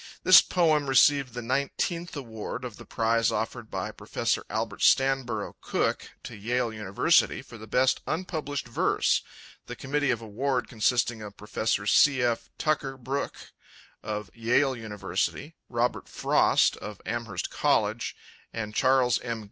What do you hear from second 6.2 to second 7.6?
to Yale University for